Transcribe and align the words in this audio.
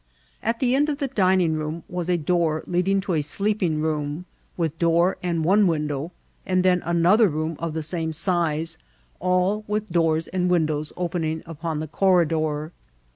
At 0.41 0.59
the 0.59 0.73
end 0.73 0.89
of 0.89 0.97
the 0.97 1.07
dining 1.09 1.57
rocHn 1.57 1.83
was 1.87 2.09
a 2.09 2.17
door 2.17 2.63
leading 2.65 3.01
to 3.01 3.13
a 3.13 3.21
skeping 3.21 3.81
rocKn, 3.81 4.25
with 4.57 4.79
door 4.79 5.17
and 5.21 5.45
one 5.45 5.67
window, 5.67 6.11
and 6.43 6.65
then 6.65 6.81
another 6.85 7.29
room 7.29 7.55
of 7.59 7.75
the 7.75 7.83
same 7.83 8.09
sixa^ 8.11 8.79
all 9.19 9.63
with 9.67 9.91
doors 9.91 10.27
and 10.27 10.49
windows 10.49 10.91
opening 10.97 11.43
upon 11.45 11.81
the 11.81 11.87
corridor. 11.87 12.71